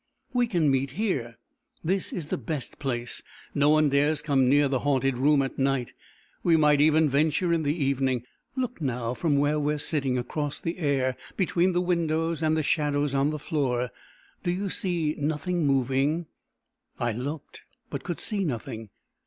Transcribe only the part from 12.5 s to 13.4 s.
the shadows on the